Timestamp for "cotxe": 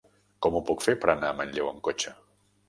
1.91-2.17